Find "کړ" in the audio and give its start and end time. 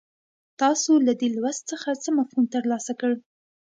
2.99-3.11